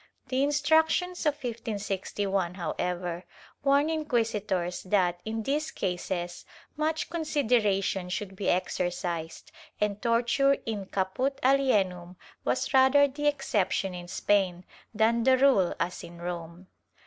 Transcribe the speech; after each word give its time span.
The 0.29 0.41
Instructions 0.41 1.27
of 1.27 1.35
1561, 1.35 2.55
however, 2.55 3.23
warn 3.63 3.87
inquisitors 3.87 4.81
that 4.81 5.19
in 5.25 5.43
these 5.43 5.69
cases 5.69 6.43
much 6.75 7.07
consideration 7.07 8.09
should 8.09 8.35
be 8.35 8.49
exercised 8.49 9.51
and 9.79 10.01
tor 10.01 10.23
ture 10.23 10.53
in 10.65 10.87
caput 10.87 11.37
alienum 11.43 12.15
was 12.43 12.73
rather 12.73 13.07
the 13.07 13.27
exception 13.27 13.93
in 13.93 14.07
Spain, 14.07 14.65
than 14.91 15.21
the 15.23 15.37
rule 15.37 15.75
as 15.79 16.03
in 16.03 16.19
Rome. 16.19 16.65